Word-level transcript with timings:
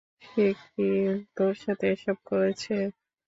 সে 0.21 0.45
কি 0.63 0.87
তোর 1.37 1.53
সাথে 1.63 1.85
এসব 1.95 2.17
করেছে? 2.29 2.75